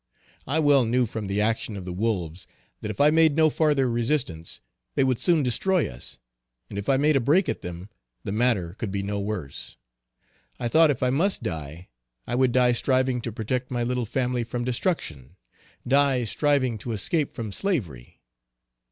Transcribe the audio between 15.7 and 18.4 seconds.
die striving to escape from slavery.